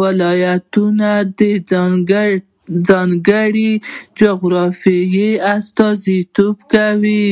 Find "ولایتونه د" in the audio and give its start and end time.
0.00-1.40